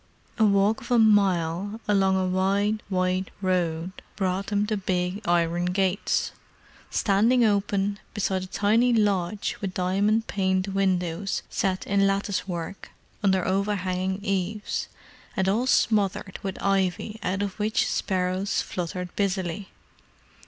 A 0.39 0.45
walk 0.45 0.81
of 0.81 0.89
a 0.89 0.97
mile 0.97 1.79
along 1.87 2.17
a 2.17 2.25
wide 2.25 2.81
white 2.89 3.29
road 3.39 3.91
brought 4.15 4.47
them 4.47 4.65
to 4.65 4.75
big 4.75 5.21
iron 5.27 5.65
gates, 5.65 6.31
standing 6.89 7.45
open, 7.45 7.99
beside 8.15 8.41
a 8.41 8.47
tiny 8.47 8.93
lodge 8.93 9.57
with 9.61 9.75
diamond 9.75 10.25
paned 10.25 10.65
windows 10.69 11.43
set 11.51 11.85
in 11.85 12.07
lattice 12.07 12.47
work, 12.47 12.89
under 13.21 13.45
overhanging 13.45 14.25
eaves; 14.25 14.87
and 15.37 15.47
all 15.47 15.67
smothered 15.67 16.39
with 16.41 16.57
ivy 16.63 17.19
out 17.21 17.43
of 17.43 17.59
which 17.59 17.87
sparrows 17.87 18.59
fluttered 18.59 19.15
busily. 19.15 19.69